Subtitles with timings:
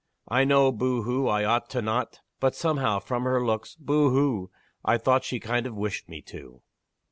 [0.27, 4.49] I know boo hoo I ought to not, But, somehow, from her looks boo hoo
[4.83, 6.63] I thought she kind o' wished me to!"